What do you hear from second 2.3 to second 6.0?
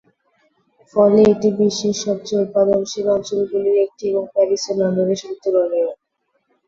উৎপাদনশীল অঞ্চলগুলির একটি এবং প্যারিস ও লন্ডনের সাথে তুলনীয়।